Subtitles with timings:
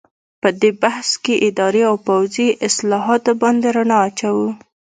[0.41, 4.49] په دې بحث کې اداري او پوځي اصلاحاتو باندې رڼا اچوو.